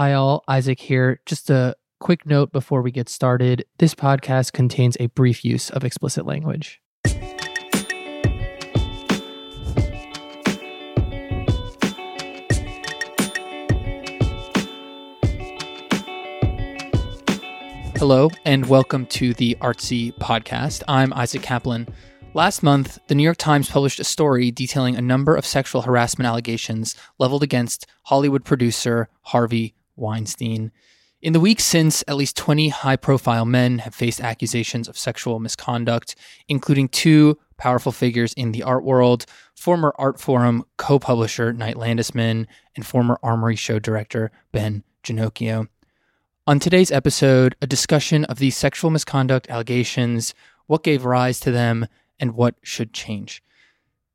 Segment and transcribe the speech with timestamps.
[0.00, 0.42] Hi, all.
[0.48, 1.20] Isaac here.
[1.26, 5.84] Just a quick note before we get started this podcast contains a brief use of
[5.84, 6.80] explicit language.
[17.98, 20.82] Hello, and welcome to the Artsy Podcast.
[20.88, 21.86] I'm Isaac Kaplan.
[22.32, 26.26] Last month, the New York Times published a story detailing a number of sexual harassment
[26.26, 30.72] allegations leveled against Hollywood producer Harvey Weinstein.
[31.22, 35.38] In the weeks since, at least 20 high profile men have faced accusations of sexual
[35.38, 36.16] misconduct,
[36.48, 42.86] including two powerful figures in the art world former Artforum co publisher Knight Landesman and
[42.86, 45.68] former Armory show director Ben Genocchio.
[46.46, 50.34] On today's episode, a discussion of these sexual misconduct allegations,
[50.66, 51.86] what gave rise to them,
[52.18, 53.42] and what should change.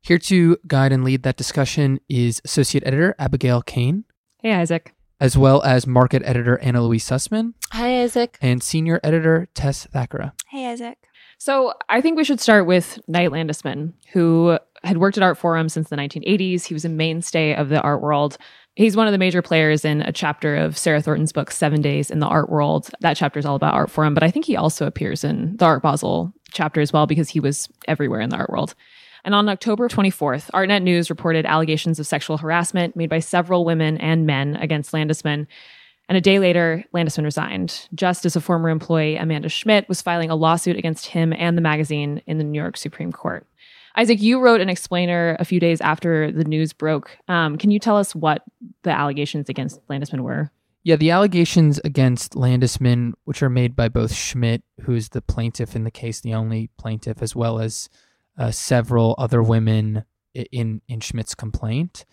[0.01, 4.05] Here to guide and lead that discussion is Associate Editor Abigail Cain.
[4.41, 4.93] Hey, Isaac.
[5.19, 7.53] As well as Market Editor Anna Louise Sussman.
[7.71, 8.37] Hi, Isaac.
[8.41, 10.33] And Senior Editor Tess Thackara.
[10.49, 10.97] Hey, Isaac.
[11.37, 15.89] So I think we should start with Knight Landesman, who had worked at Artforum since
[15.89, 16.65] the 1980s.
[16.65, 18.37] He was a mainstay of the art world
[18.75, 22.11] He's one of the major players in a chapter of Sarah Thornton's book, Seven Days
[22.11, 22.89] in the Art World.
[22.99, 25.81] That chapter is all about Artforum, but I think he also appears in the Art
[25.81, 28.75] Basel chapter as well because he was everywhere in the art world.
[29.25, 33.97] And on October 24th, ArtNet News reported allegations of sexual harassment made by several women
[33.97, 35.47] and men against Landesman.
[36.07, 40.29] And a day later, Landesman resigned, just as a former employee, Amanda Schmidt, was filing
[40.29, 43.47] a lawsuit against him and the magazine in the New York Supreme Court.
[43.95, 47.17] Isaac, you wrote an explainer a few days after the news broke.
[47.27, 48.43] Um, can you tell us what
[48.83, 50.51] the allegations against Landesman were?
[50.83, 55.83] Yeah, the allegations against Landesman, which are made by both Schmidt, who's the plaintiff in
[55.83, 57.89] the case, the only plaintiff, as well as
[58.37, 62.05] uh, several other women in in Schmidt's complaint,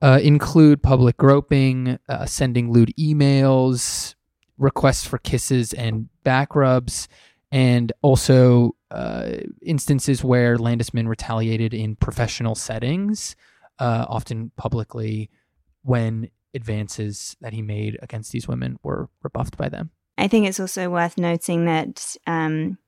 [0.00, 4.14] uh, include public groping, uh, sending lewd emails,
[4.58, 7.08] requests for kisses and back rubs,
[7.50, 13.34] and also uh, instances where Landesman retaliated in professional settings,
[13.78, 15.30] uh, often publicly,
[15.82, 19.90] when advances that he made against these women were rebuffed by them.
[20.16, 22.78] I think it's also worth noting that um,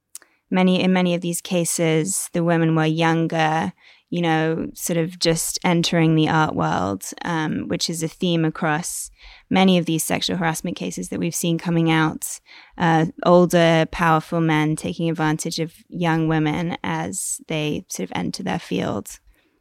[0.50, 3.72] many in many of these cases, the women were younger
[4.08, 9.10] you know, sort of just entering the art world, um, which is a theme across
[9.50, 12.40] many of these sexual harassment cases that we've seen coming out.
[12.78, 18.60] Uh, older, powerful men taking advantage of young women as they sort of enter their
[18.60, 19.18] field.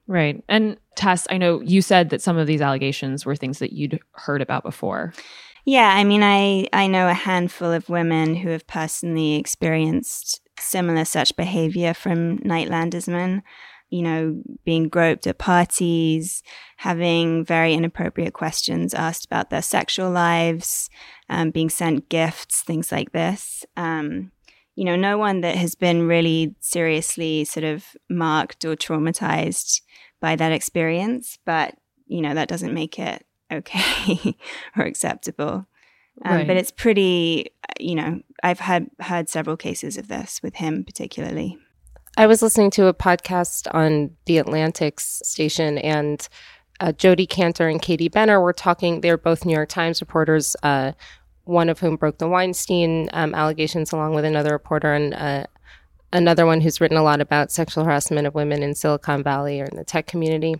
[0.08, 0.44] Right.
[0.48, 4.00] And Tess, I know you said that some of these allegations were things that you'd
[4.12, 5.14] heard about before.
[5.66, 11.06] Yeah, I mean, I, I know a handful of women who have personally experienced similar
[11.06, 13.42] such behavior from Knight Landesman
[13.90, 16.44] you know, being groped at parties,
[16.78, 20.90] having very inappropriate questions asked about their sexual lives,
[21.30, 23.66] um, being sent gifts, things like this.
[23.78, 24.32] Um,
[24.76, 29.82] you know, no one that has been really seriously sort of marked or traumatized
[30.20, 31.76] by that experience, but,
[32.08, 34.36] you know, that doesn't make it okay
[34.76, 35.68] or acceptable.
[36.24, 36.48] Um, right.
[36.48, 41.58] But it's pretty, you know, I've had heard several cases of this with him particularly.
[42.18, 46.28] I was listening to a podcast on the Atlantic's station, and
[46.80, 49.02] uh, Jodi Kantor and Katie Benner were talking.
[49.02, 50.94] They're both New York Times reporters, uh,
[51.44, 55.46] one of whom broke the Weinstein um, allegations, along with another reporter, and uh,
[56.14, 59.66] another one who's written a lot about sexual harassment of women in Silicon Valley or
[59.66, 60.56] in the tech community.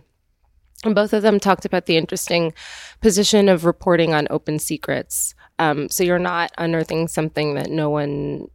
[0.86, 2.54] And both of them talked about the interesting
[3.00, 5.34] position of reporting on open secrets.
[5.58, 8.48] Um, so you're not unearthing something that no one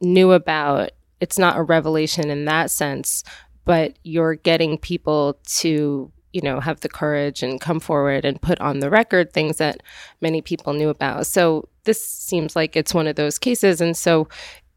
[0.00, 3.24] knew about it's not a revelation in that sense,
[3.64, 8.60] but you're getting people to you know have the courage and come forward and put
[8.60, 9.82] on the record things that
[10.20, 11.26] many people knew about.
[11.26, 14.28] So this seems like it's one of those cases, and so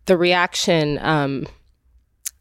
[0.06, 1.46] the reaction, um,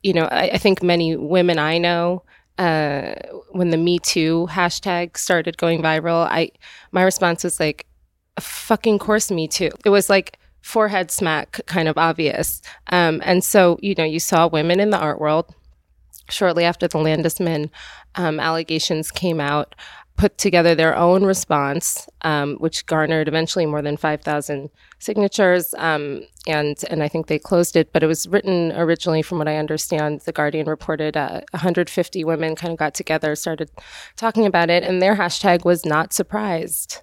[0.03, 2.23] you know, I, I think many women I know
[2.59, 3.15] uh,
[3.51, 6.51] when the Me Too hashtag started going viral, I
[6.93, 7.87] my response was like,
[8.41, 12.61] "Fucking course, Me Too." It was like forehead smack kind of obvious.
[12.89, 15.55] Um, and so, you know, you saw women in the art world
[16.29, 17.71] shortly after the Landesman
[18.17, 19.75] um, allegations came out
[20.19, 25.75] put together their own response, um, which garnered eventually more than 5,000 signatures.
[25.79, 29.49] Um, and, and I think they closed it, but it was written originally, from what
[29.49, 33.71] I understand, The Guardian reported uh, 150 women kind of got together, started
[34.17, 37.03] talking about it, and their hashtag was not surprised.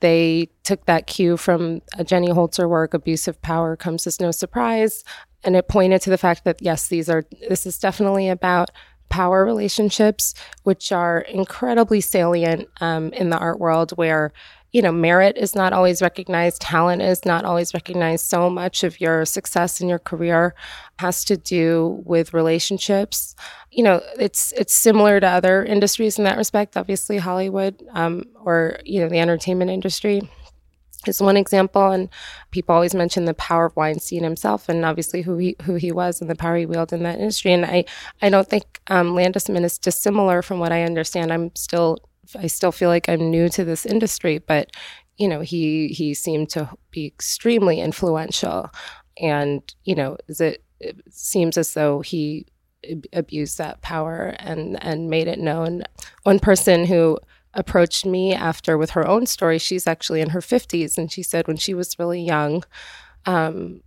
[0.00, 5.04] They took that cue from Jenny Holzer work, "Abusive Power Comes as No Surprise.
[5.44, 8.70] And it pointed to the fact that, yes, these are, this is definitely about
[9.08, 14.32] power relationships, which are incredibly salient um, in the art world, where
[14.72, 18.24] you know, merit is not always recognized, talent is not always recognized.
[18.24, 20.54] So much of your success in your career
[20.98, 23.34] has to do with relationships.
[23.70, 26.76] You know, it's it's similar to other industries in that respect.
[26.76, 30.22] Obviously, Hollywood um, or you know the entertainment industry
[31.06, 32.08] is one example, and
[32.50, 36.20] people always mention the power of Weinstein himself, and obviously who he who he was
[36.20, 37.52] and the power he wielded in that industry.
[37.52, 37.84] And I
[38.22, 41.32] I don't think um, Landesman is dissimilar from what I understand.
[41.32, 41.98] I'm still
[42.36, 44.70] I still feel like I'm new to this industry, but
[45.16, 48.70] you know, he he seemed to be extremely influential,
[49.20, 52.46] and you know, it, it seems as though he
[53.12, 55.82] abused that power and and made it known.
[56.22, 57.18] One person who
[57.54, 61.46] approached me after with her own story, she's actually in her 50s, and she said
[61.46, 62.64] when she was really young,
[63.26, 63.82] um,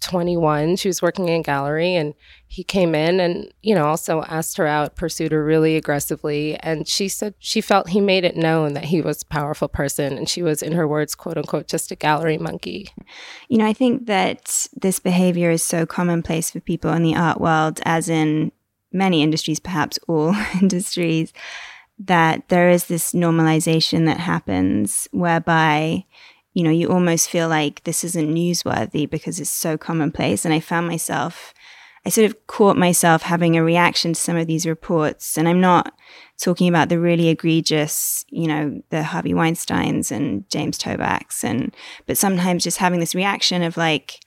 [0.00, 0.76] 21.
[0.76, 2.14] She was working in a gallery and
[2.46, 6.56] he came in and, you know, also asked her out, pursued her really aggressively.
[6.56, 10.16] And she said she felt he made it known that he was a powerful person
[10.16, 12.88] and she was, in her words, quote unquote, just a gallery monkey.
[13.48, 17.40] You know, I think that this behavior is so commonplace for people in the art
[17.40, 18.52] world, as in
[18.92, 21.32] many industries, perhaps all industries,
[21.98, 26.04] that there is this normalization that happens whereby
[26.56, 30.46] you know, you almost feel like this isn't newsworthy because it's so commonplace.
[30.46, 31.52] And I found myself,
[32.06, 35.36] I sort of caught myself having a reaction to some of these reports.
[35.36, 35.92] And I'm not
[36.40, 41.76] talking about the really egregious, you know, the Harvey Weinsteins and James Tobacks and,
[42.06, 44.18] but sometimes just having this reaction of like,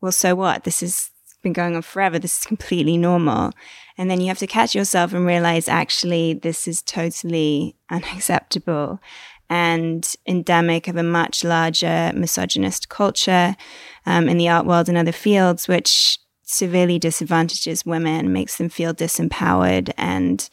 [0.00, 0.64] well, so what?
[0.64, 1.10] This has
[1.42, 2.18] been going on forever.
[2.18, 3.52] This is completely normal.
[3.98, 8.98] And then you have to catch yourself and realize actually this is totally unacceptable
[9.48, 13.56] and endemic of a much larger misogynist culture
[14.04, 18.94] um, in the art world and other fields, which severely disadvantages women, makes them feel
[18.94, 19.92] disempowered.
[19.96, 20.48] And,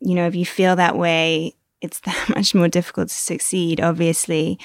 [0.00, 4.58] you know, if you feel that way, it's that much more difficult to succeed, obviously.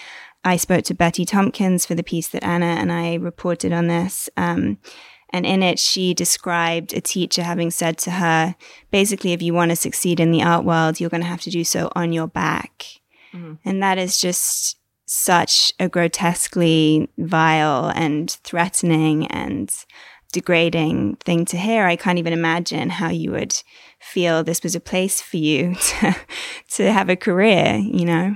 [0.45, 4.29] I spoke to Betty Tompkins for the piece that Anna and I reported on this.
[4.35, 4.77] Um,
[5.29, 8.55] and in it, she described a teacher having said to her,
[8.91, 11.49] basically, if you want to succeed in the art world, you're going to have to
[11.49, 13.01] do so on your back.
[13.33, 13.53] Mm-hmm.
[13.65, 19.73] And that is just such a grotesquely vile and threatening and
[20.31, 21.85] degrading thing to hear.
[21.85, 23.61] I can't even imagine how you would
[23.99, 26.15] feel this was a place for you to,
[26.71, 28.35] to have a career, you know?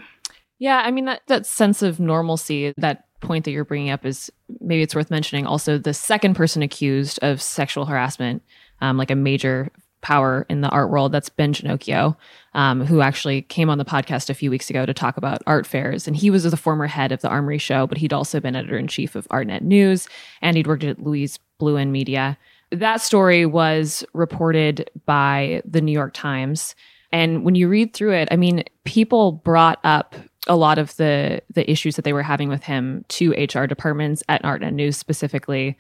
[0.59, 4.31] Yeah, I mean, that, that sense of normalcy, that point that you're bringing up is
[4.59, 5.45] maybe it's worth mentioning.
[5.45, 8.43] Also, the second person accused of sexual harassment,
[8.81, 9.71] um, like a major
[10.01, 11.11] power in the art world.
[11.11, 12.15] That's Ben Genocchio,
[12.53, 15.65] um, who actually came on the podcast a few weeks ago to talk about art
[15.65, 16.07] fairs.
[16.07, 18.77] And he was the former head of the Armory Show, but he'd also been editor
[18.77, 20.07] in chief of ArtNet News,
[20.41, 22.37] and he'd worked at Louise Blouin Media.
[22.71, 26.75] That story was reported by the New York Times.
[27.11, 30.15] And when you read through it, I mean, people brought up
[30.47, 34.23] a lot of the the issues that they were having with him to HR departments
[34.29, 35.77] at ArtNet News specifically.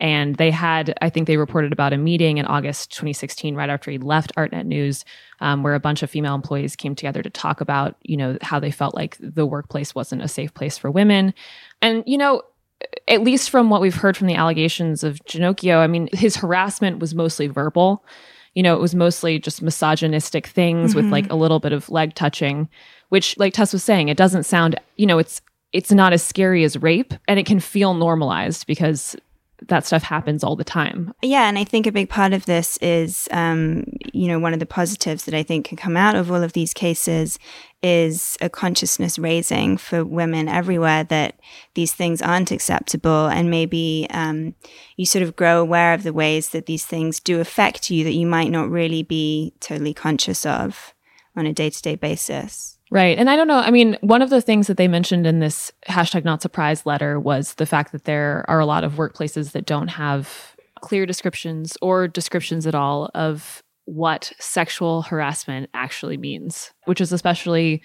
[0.00, 3.90] And they had, I think they reported about a meeting in August 2016, right after
[3.90, 5.04] he left ArtNet News,
[5.40, 8.58] um, where a bunch of female employees came together to talk about, you know, how
[8.58, 11.34] they felt like the workplace wasn't a safe place for women.
[11.82, 12.42] And, you know,
[13.08, 16.98] at least from what we've heard from the allegations of Genocchio, I mean, his harassment
[16.98, 18.04] was mostly verbal.
[18.54, 21.04] You know, it was mostly just misogynistic things mm-hmm.
[21.04, 22.68] with like a little bit of leg touching,
[23.10, 25.42] which, like Tess was saying, it doesn't sound, you know, it's
[25.72, 29.14] it's not as scary as rape and it can feel normalized because
[29.68, 31.12] that stuff happens all the time.
[31.22, 34.60] Yeah, and I think a big part of this is, um, you know, one of
[34.60, 37.38] the positives that I think can come out of all of these cases
[37.82, 41.40] is a consciousness raising for women everywhere that
[41.74, 44.54] these things aren't acceptable, and maybe um,
[44.96, 48.14] you sort of grow aware of the ways that these things do affect you that
[48.14, 50.94] you might not really be totally conscious of
[51.36, 52.78] on a day to day basis.
[52.90, 53.16] Right.
[53.16, 53.58] And I don't know.
[53.58, 57.20] I mean, one of the things that they mentioned in this hashtag not surprised letter
[57.20, 61.78] was the fact that there are a lot of workplaces that don't have clear descriptions
[61.80, 67.80] or descriptions at all of what sexual harassment actually means, which is especially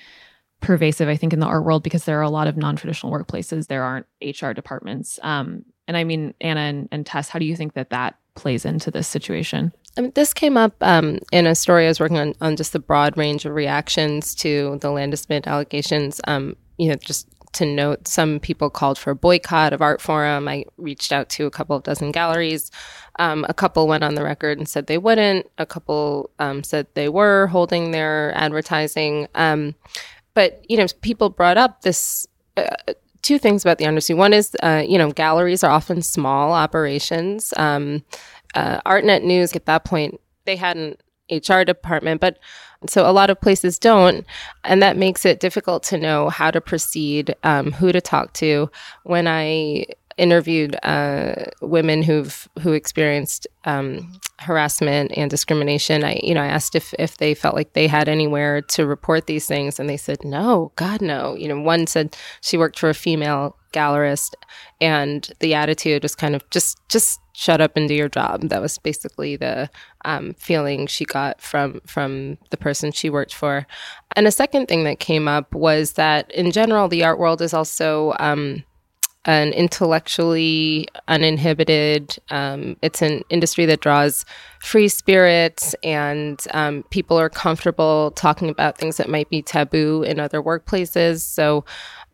[0.60, 3.12] pervasive, I think, in the art world because there are a lot of non traditional
[3.12, 3.68] workplaces.
[3.68, 5.20] There aren't HR departments.
[5.22, 8.66] Um, and I mean, Anna and, and Tess, how do you think that that plays
[8.66, 9.74] into this situation?
[9.98, 12.74] I mean, this came up um, in a story I was working on, on just
[12.74, 16.20] the broad range of reactions to the Landesman allegations.
[16.28, 20.50] Um, you know, just to note, some people called for a boycott of Artforum.
[20.50, 22.70] I reached out to a couple of dozen galleries.
[23.18, 25.50] Um, a couple went on the record and said they wouldn't.
[25.58, 29.28] A couple um, said they were holding their advertising.
[29.36, 29.76] Um,
[30.34, 32.28] but you know, people brought up this.
[32.58, 32.66] Uh,
[33.26, 34.14] two things about the undersea.
[34.14, 37.54] One is, uh, you know, galleries are often small operations.
[37.58, 38.04] Um,
[38.54, 41.02] uh, ArtNet News at that point, they hadn't
[41.32, 42.38] HR department, but
[42.88, 44.26] so a lot of places don't,
[44.64, 48.70] and that makes it difficult to know how to proceed, um, who to talk to.
[49.04, 56.04] When I interviewed uh, women who've who experienced um, harassment and discrimination.
[56.04, 59.28] I you know I asked if if they felt like they had anywhere to report
[59.28, 61.36] these things, and they said no, God no.
[61.36, 64.36] You know, one said she worked for a female gallerist,
[64.80, 68.44] and the attitude was kind of just just shut up and do your job.
[68.44, 69.70] That was basically the
[70.06, 73.68] um, feeling she got from from the person she worked for.
[74.16, 77.54] And a second thing that came up was that in general, the art world is
[77.54, 78.64] also um,
[79.26, 82.18] an intellectually uninhibited.
[82.30, 84.26] Um, it's an industry that draws
[84.60, 90.20] free spirits, and um, people are comfortable talking about things that might be taboo in
[90.20, 91.22] other workplaces.
[91.22, 91.66] So.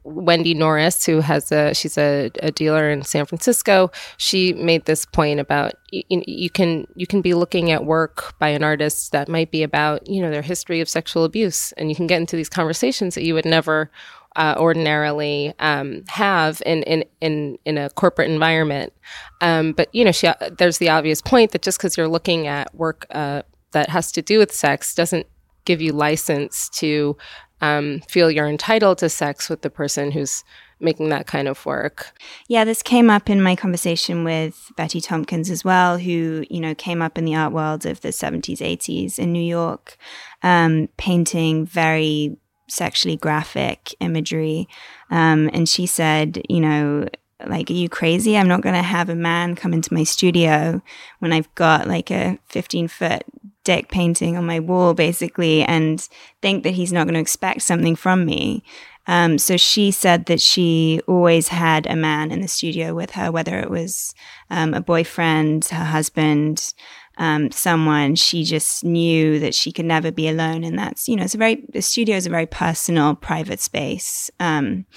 [0.03, 5.05] Wendi Norris, who has a she's a, a dealer in San Francisco, she made this
[5.05, 9.29] point about you, you can you can be looking at work by an artist that
[9.29, 12.35] might be about you know their history of sexual abuse, and you can get into
[12.35, 13.91] these conversations that you would never
[14.35, 18.93] uh, ordinarily um, have in, in, in, in a corporate environment.
[19.41, 22.73] Um, but, you know, she, there's the obvious point that just because you're looking at
[22.73, 25.27] work uh, that has to do with sex doesn't
[25.65, 27.17] give you license to
[27.61, 30.43] um, feel you're entitled to sex with the person who's
[30.79, 32.11] making that kind of work.
[32.47, 36.73] Yeah, this came up in my conversation with Betty Tompkins as well, who, you know,
[36.73, 39.97] came up in the art world of the 70s, 80s in New York,
[40.41, 42.37] um, painting very
[42.71, 44.67] sexually graphic imagery.
[45.09, 47.07] Um, and she said, you know,
[47.45, 48.37] like, are you crazy?
[48.37, 50.81] I'm not going to have a man come into my studio
[51.19, 53.23] when I've got like a 15 foot
[53.63, 56.07] dick painting on my wall, basically, and
[56.41, 58.63] think that he's not going to expect something from me.
[59.07, 63.31] Um, so she said that she always had a man in the studio with her,
[63.31, 64.13] whether it was
[64.49, 66.73] um, a boyfriend, her husband,
[67.21, 70.63] um, someone, she just knew that she could never be alone.
[70.63, 74.31] And that's, you know, it's a very, the studio is a very personal, private space.
[74.39, 74.87] Um,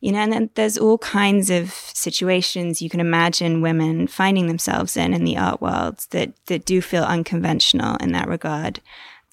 [0.00, 4.96] you know, and then there's all kinds of situations you can imagine women finding themselves
[4.96, 8.80] in in the art world that, that do feel unconventional in that regard.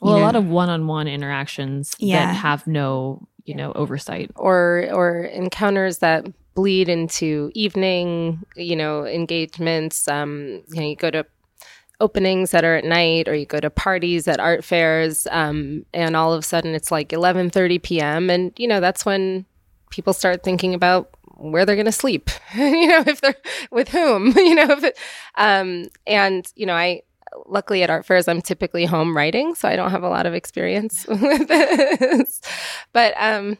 [0.01, 0.25] Well, you know?
[0.25, 2.25] a lot of one-on-one interactions yeah.
[2.25, 9.05] that have no, you know, oversight or or encounters that bleed into evening, you know,
[9.05, 10.09] engagements.
[10.09, 11.25] Um, you know, you go to
[11.99, 16.15] openings that are at night or you go to parties at art fairs um, and
[16.15, 19.45] all of a sudden it's like 11.30 p.m and you know that's when
[19.89, 23.35] people start thinking about where they're going to sleep you know if they're
[23.71, 24.97] with whom you know it,
[25.35, 27.01] um, and you know i
[27.45, 30.33] luckily at art fairs i'm typically home writing so i don't have a lot of
[30.33, 32.41] experience with this.
[32.93, 33.57] But um,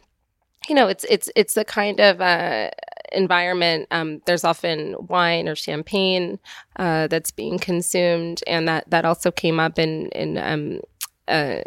[0.68, 2.70] you know it's it's it's a kind of uh,
[3.12, 6.40] environment, um, there's often wine or champagne
[6.78, 10.82] uh, that's being consumed, and that that also came up in in um,
[11.28, 11.62] uh,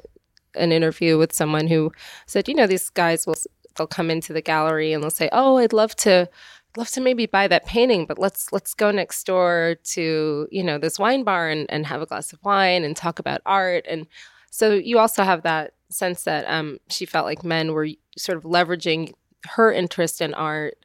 [0.54, 1.92] an interview with someone who
[2.26, 3.36] said, you know, these guys will
[3.76, 6.28] they'll come into the gallery and they'll say, oh, I'd love to
[6.76, 10.78] love to maybe buy that painting, but let's let's go next door to you know
[10.78, 13.84] this wine bar and, and have a glass of wine and talk about art.
[13.88, 14.06] And
[14.50, 18.44] so you also have that sense that um, she felt like men were sort of
[18.44, 19.12] leveraging
[19.46, 20.76] her interest in art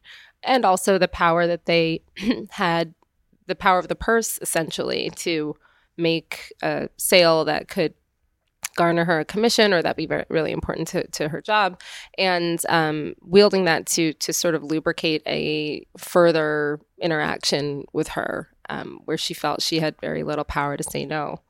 [0.45, 2.01] and also the power that they
[2.51, 2.93] had
[3.47, 5.55] the power of the purse essentially to
[5.97, 7.93] make a sale that could
[8.75, 11.79] garner her a commission or that be very, really important to, to her job.
[12.17, 18.99] And um, wielding that to to sort of lubricate a further interaction with her um,
[19.05, 21.41] where she felt she had very little power to say no.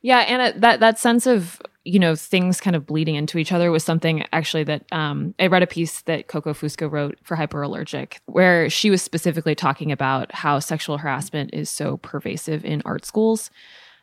[0.00, 3.70] Yeah, and that that sense of you know things kind of bleeding into each other
[3.70, 8.18] was something actually that um, I read a piece that Coco Fusco wrote for Hyperallergic,
[8.26, 13.50] where she was specifically talking about how sexual harassment is so pervasive in art schools.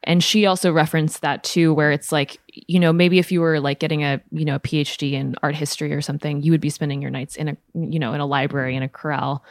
[0.03, 3.59] And she also referenced that too, where it's like, you know, maybe if you were
[3.59, 6.69] like getting a, you know, a PhD in art history or something, you would be
[6.69, 9.43] spending your nights in a, you know, in a library in a corral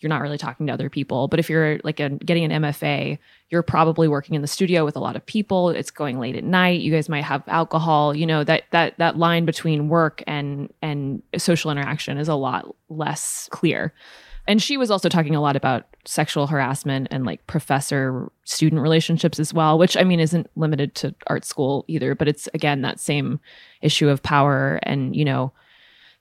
[0.00, 1.28] you're not really talking to other people.
[1.28, 3.18] But if you're like a, getting an MFA,
[3.50, 5.68] you're probably working in the studio with a lot of people.
[5.70, 6.80] It's going late at night.
[6.80, 8.14] You guys might have alcohol.
[8.14, 12.74] You know that that that line between work and and social interaction is a lot
[12.88, 13.92] less clear.
[14.48, 19.38] And she was also talking a lot about sexual harassment and like professor student relationships
[19.38, 22.98] as well, which I mean isn't limited to art school either, but it's again that
[22.98, 23.38] same
[23.82, 25.52] issue of power and you know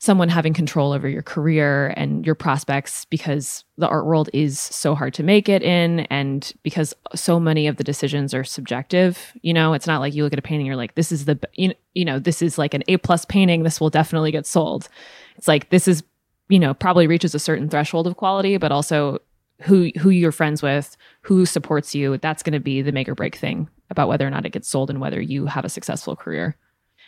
[0.01, 4.95] someone having control over your career and your prospects because the art world is so
[4.95, 9.53] hard to make it in and because so many of the decisions are subjective you
[9.53, 12.05] know it's not like you look at a painting you're like this is the you
[12.05, 14.87] know this is like an a plus painting this will definitely get sold
[15.35, 16.03] it's like this is
[16.47, 19.19] you know probably reaches a certain threshold of quality but also
[19.61, 22.17] who who you're friends with, who supports you.
[22.17, 24.67] That's going to be the make or break thing about whether or not it gets
[24.67, 26.55] sold and whether you have a successful career.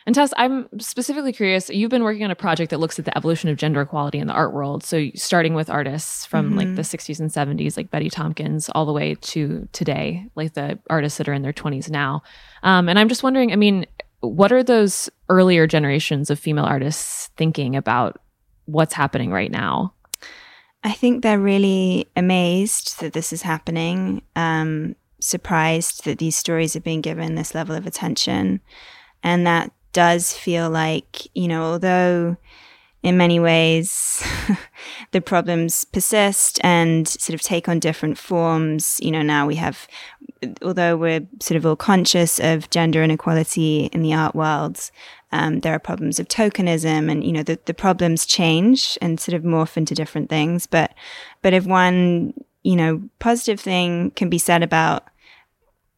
[0.06, 1.70] And Tess, I'm specifically curious.
[1.70, 4.28] You've been working on a project that looks at the evolution of gender equality in
[4.28, 4.84] the art world.
[4.84, 6.58] So, starting with artists from mm-hmm.
[6.58, 10.80] like the 60s and 70s, like Betty Tompkins, all the way to today, like the
[10.90, 12.24] artists that are in their 20s now.
[12.64, 13.86] Um, and I'm just wondering, I mean,
[14.22, 18.22] what are those earlier generations of female artists thinking about
[18.66, 19.94] what's happening right now?
[20.84, 26.82] I think they're really amazed that this is happening, um, surprised that these stories are
[26.82, 28.62] being given this level of attention.
[29.22, 32.38] And that does feel like, you know, although
[33.04, 34.24] in many ways
[35.12, 39.88] the problems persist and sort of take on different forms, you know, now we have,
[40.62, 44.92] although we're sort of all conscious of gender inequality in the art world,
[45.32, 49.36] um, there are problems of tokenism and, you know, the, the problems change and sort
[49.36, 50.68] of morph into different things.
[50.68, 50.94] But,
[51.42, 52.34] but if one,
[52.64, 55.08] you know, positive thing can be said about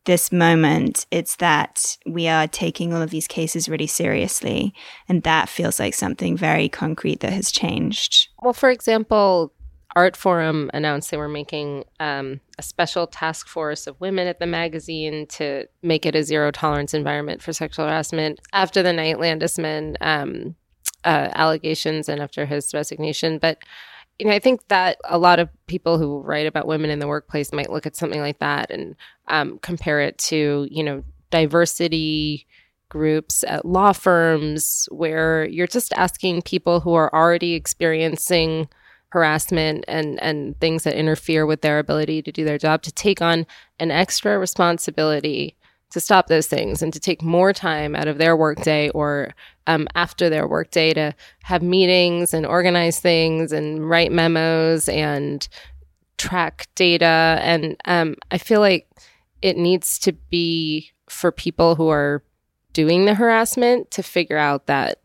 [0.06, 4.74] this moment, it's that we are taking all of these cases really seriously.
[5.08, 8.28] And that feels like something very concrete that has changed.
[8.42, 9.54] Well, for example,
[9.96, 15.28] Artforum announced they were making um, a special task force of women at the magazine
[15.28, 20.56] to make it a zero tolerance environment for sexual harassment after the Knight Landesman um,
[21.06, 23.38] uh, allegations and after his resignation.
[23.38, 23.60] But
[24.20, 27.08] you know, I think that a lot of people who write about women in the
[27.08, 28.96] workplace might look at something like that and
[29.28, 32.46] um, compare it to, you know, diversity
[32.90, 38.68] groups at law firms where you're just asking people who are already experiencing
[39.10, 43.22] harassment and and things that interfere with their ability to do their job to take
[43.22, 43.46] on
[43.80, 45.56] an extra responsibility
[45.94, 49.34] to stop those things and to take more time out of their workday or
[49.68, 55.48] um, after their workday to have meetings and organize things and write memos and
[56.18, 57.38] track data.
[57.42, 58.88] And um, I feel like
[59.44, 62.24] it needs to be for people who are
[62.74, 64.98] doing the harassment to figure out that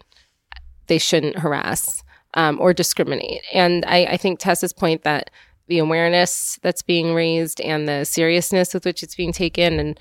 [0.87, 2.02] they shouldn't harass
[2.33, 3.42] um, or discriminate.
[3.52, 5.30] And I, I think Tessa's point that
[5.66, 10.01] the awareness that's being raised and the seriousness with which it's being taken and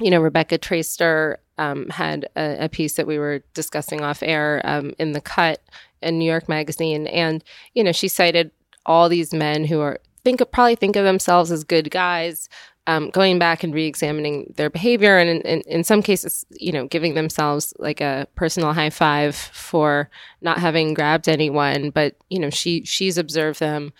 [0.00, 4.60] you know, Rebecca Traister um, had a, a, piece that we were discussing off air
[4.64, 5.62] um, in the cut
[6.02, 7.42] in New York Magazine, and
[7.74, 8.50] you know, she cited
[8.84, 12.48] all these men who are think of, probably think of themselves as good guys,
[12.86, 16.86] um, going back and re-examining their behavior, and in, in, in, some cases, you know,
[16.86, 20.10] giving themselves like a personal high five for
[20.42, 21.90] not having grabbed anyone.
[21.90, 23.92] But you know, she she's observed them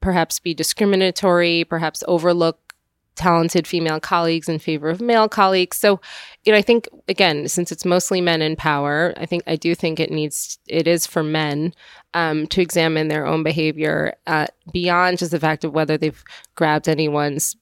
[0.00, 2.69] perhaps be discriminatory, perhaps overlook
[3.16, 5.76] talented female colleagues in favor of male colleagues.
[5.76, 6.00] So,
[6.44, 9.74] you know, I think again, since it's mostly men in power, I think I do
[9.74, 11.74] think it needs it is for men
[12.14, 16.22] um, to examine their own behavior uh, beyond just the fact of whether they've
[16.54, 17.56] grabbed anyone's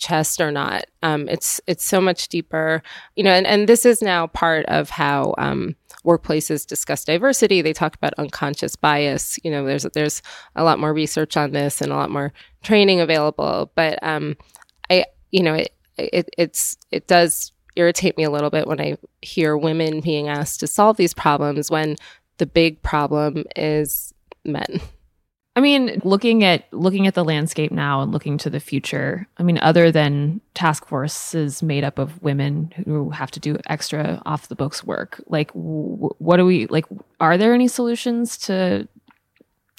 [0.00, 0.86] chest or not.
[1.02, 2.82] Um, it's it's so much deeper,
[3.14, 7.62] you know, and, and this is now part of how um, workplaces discuss diversity.
[7.62, 9.38] They talk about unconscious bias.
[9.44, 10.22] You know, there's there's
[10.56, 13.70] a lot more research on this and a lot more training available.
[13.74, 14.36] But um,
[15.30, 19.56] you know, it, it it's it does irritate me a little bit when I hear
[19.56, 21.96] women being asked to solve these problems when
[22.38, 24.12] the big problem is
[24.44, 24.80] men.
[25.56, 29.26] I mean, looking at looking at the landscape now and looking to the future.
[29.36, 34.22] I mean, other than task forces made up of women who have to do extra
[34.24, 36.86] off the books work, like what do we like?
[37.18, 38.88] Are there any solutions to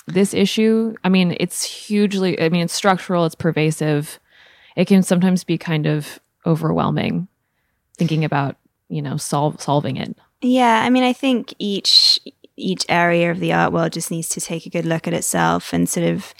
[0.07, 0.93] this issue?
[1.03, 2.39] I mean, it's hugely.
[2.39, 3.25] I mean, it's structural.
[3.25, 4.19] It's pervasive
[4.75, 7.27] it can sometimes be kind of overwhelming
[7.97, 8.57] thinking about
[8.89, 10.17] you know solve solving it.
[10.41, 12.19] Yeah i mean i think each
[12.57, 15.73] each area of the art world just needs to take a good look at itself
[15.73, 16.33] and sort of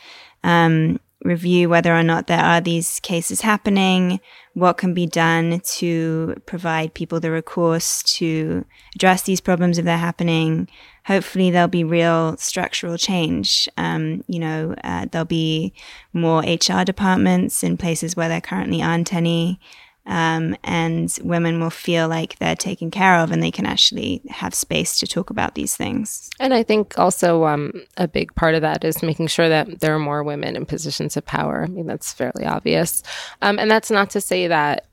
[0.43, 4.19] um, review whether or not there are these cases happening,
[4.53, 9.97] what can be done to provide people the recourse to address these problems if they're
[9.97, 10.67] happening.
[11.05, 13.67] Hopefully, there'll be real structural change.
[13.77, 15.73] Um, you know, uh, there'll be
[16.13, 19.59] more HR departments in places where there currently aren't any
[20.05, 24.53] um, and women will feel like they're taken care of and they can actually have
[24.55, 26.29] space to talk about these things.
[26.39, 29.93] And I think also um, a big part of that is making sure that there
[29.93, 31.63] are more women in positions of power.
[31.63, 33.03] I mean, that's fairly obvious.
[33.41, 34.87] Um, and that's not to say that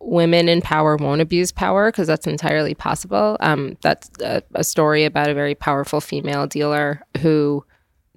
[0.00, 3.36] women in power won't abuse power because that's entirely possible.
[3.38, 7.64] Um, that's a, a story about a very powerful female dealer who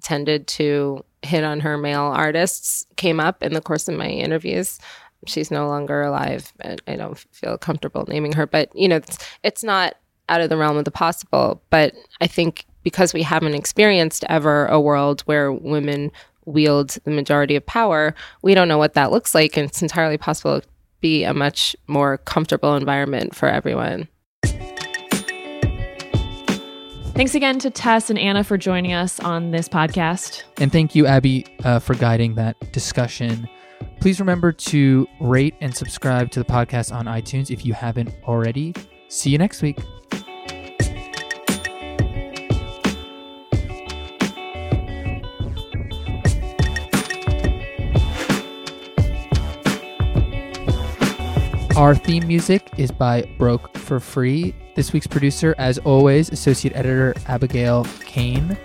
[0.02, 4.78] tended to hit on her male artists came up in the course of my interviews
[5.26, 6.52] she's no longer alive.
[6.60, 9.96] And I don't feel comfortable naming her, but you know, it's, it's not
[10.28, 11.62] out of the realm of the possible.
[11.70, 16.12] But I think because we haven't experienced ever a world where women
[16.46, 18.14] wield the majority of power.
[18.42, 20.68] We don't know what that looks like, and it's entirely possible to
[21.00, 24.08] be a much more comfortable environment for everyone.
[27.14, 30.42] Thanks again to Tess and Anna for joining us on this podcast.
[30.58, 33.48] And thank you, Abby, uh, for guiding that discussion.
[34.00, 38.72] Please remember to rate and subscribe to the podcast on iTunes if you haven't already.
[39.08, 39.78] See you next week.
[51.76, 54.54] Our theme music is by Broke for Free.
[54.76, 58.56] This week's producer, as always, associate editor Abigail Cain.